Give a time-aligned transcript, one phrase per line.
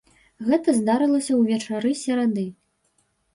[0.47, 2.47] Гэта здарылася ўвечары серады.